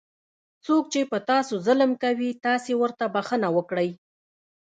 څوک 0.65 0.83
چې 0.93 1.01
په 1.11 1.17
تاسو 1.29 1.53
ظلم 1.67 1.91
کوي 2.03 2.29
تاسې 2.45 2.71
ورته 2.81 3.05
بښنه 3.15 3.49
وکړئ. 3.57 3.89